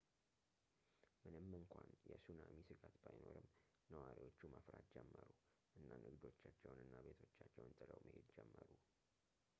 ምንም 1.23 1.49
እንኳን 1.57 1.89
የሱናሚ 2.11 2.55
ስጋት 2.69 2.95
ባይኖርም 3.03 3.45
ነዋሪዎቹ 3.93 4.39
መፍራት 4.55 4.87
ጀመሩ 4.95 5.29
እና 5.81 5.89
ንግዶቻቸውን 6.07 6.83
እና 6.87 6.95
ቤቶቻቸውን 7.09 7.75
ጥለው 7.79 8.01
መሄድ 8.09 8.27
ጀመሩ 8.39 8.69